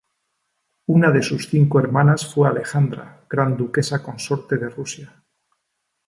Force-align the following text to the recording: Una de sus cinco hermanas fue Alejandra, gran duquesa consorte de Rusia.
Una 0.87 1.11
de 1.11 1.21
sus 1.21 1.47
cinco 1.47 1.79
hermanas 1.79 2.25
fue 2.33 2.49
Alejandra, 2.49 3.21
gran 3.29 3.55
duquesa 3.55 4.01
consorte 4.01 4.57
de 4.57 4.67
Rusia. 4.67 5.23